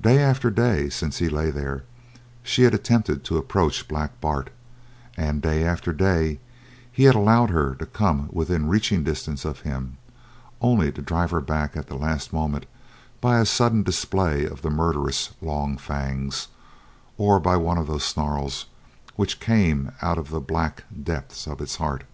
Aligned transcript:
Day 0.00 0.20
after 0.22 0.52
day 0.52 0.88
since 0.88 1.18
he 1.18 1.28
lay 1.28 1.50
there, 1.50 1.82
she 2.44 2.62
had 2.62 2.74
attempted 2.74 3.24
to 3.24 3.38
approach 3.38 3.88
Black 3.88 4.20
Bart, 4.20 4.50
and 5.16 5.42
day 5.42 5.64
after 5.64 5.92
day 5.92 6.38
he 6.92 7.02
had 7.06 7.16
allowed 7.16 7.50
her 7.50 7.74
to 7.74 7.86
come 7.86 8.28
within 8.30 8.68
reaching 8.68 9.02
distance 9.02 9.44
of 9.44 9.62
him, 9.62 9.98
only 10.60 10.92
to 10.92 11.02
drive 11.02 11.32
her 11.32 11.40
back 11.40 11.76
at 11.76 11.88
the 11.88 11.96
last 11.96 12.32
moment 12.32 12.66
by 13.20 13.40
a 13.40 13.44
sudden 13.44 13.82
display 13.82 14.44
of 14.44 14.62
the 14.62 14.70
murderous, 14.70 15.32
long 15.42 15.76
fangs; 15.76 16.46
or 17.18 17.40
by 17.40 17.56
one 17.56 17.76
of 17.76 17.88
those 17.88 18.04
snarls 18.04 18.66
which 19.16 19.40
came 19.40 19.90
out 20.00 20.18
of 20.18 20.30
the 20.30 20.40
black 20.40 20.84
depths 21.02 21.48
of 21.48 21.58
his 21.58 21.74
heart. 21.78 22.04